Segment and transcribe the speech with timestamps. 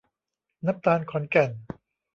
[0.65, 1.51] น้ำตาลขอนแก่น